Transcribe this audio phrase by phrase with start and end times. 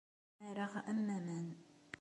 [0.37, 1.47] Mmareɣ am waman.